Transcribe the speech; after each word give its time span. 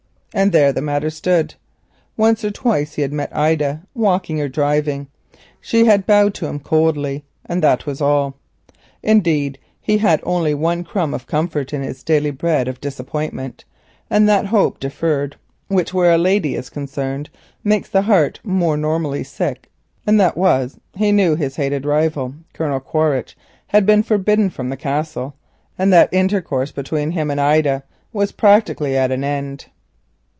And 0.33 0.53
there 0.53 0.71
the 0.71 0.81
matter 0.81 1.09
stood. 1.09 1.55
Once 2.15 2.45
or 2.45 2.51
twice 2.51 2.93
Edward 2.93 3.01
had 3.03 3.11
met 3.11 3.35
Ida 3.37 3.81
walking 3.93 4.39
or 4.39 4.47
driving. 4.47 5.07
She 5.59 5.83
bowed 5.83 6.33
to 6.35 6.45
him 6.47 6.57
coldly 6.61 7.25
and 7.45 7.61
that 7.61 7.85
was 7.85 7.99
all. 7.99 8.37
Indeed 9.03 9.59
he 9.81 9.97
had 9.97 10.21
only 10.23 10.53
one 10.53 10.85
crumb 10.85 11.13
of 11.13 11.27
comfort 11.27 11.73
in 11.73 11.81
his 11.81 12.01
daily 12.01 12.31
bread 12.31 12.69
of 12.69 12.79
disappointment, 12.79 13.65
and 14.09 14.25
the 14.27 14.47
hope 14.47 14.79
deferred 14.79 15.35
which, 15.67 15.93
where 15.93 16.13
a 16.13 16.17
lady 16.17 16.55
is 16.55 16.69
concerned, 16.69 17.29
makes 17.61 17.89
the 17.89 18.03
heart 18.03 18.39
more 18.41 18.75
than 18.75 18.81
normally 18.83 19.25
sick, 19.25 19.69
and 20.07 20.21
it 20.21 20.37
was 20.37 20.75
that 20.93 20.99
he 20.99 21.11
knew 21.11 21.35
his 21.35 21.57
hated 21.57 21.83
rival, 21.83 22.35
Colonel 22.53 22.79
Quaritch, 22.79 23.35
had 23.67 23.85
been 23.85 24.01
forbidden 24.01 24.49
the 24.69 24.77
Castle, 24.77 25.35
and 25.77 25.91
that 25.91 26.07
intercourse 26.13 26.71
between 26.71 27.11
him 27.11 27.29
and 27.29 27.41
Ida 27.41 27.83
was 28.13 28.31
practically 28.31 28.95
at 28.95 29.11
an 29.11 29.25
end. 29.25 29.65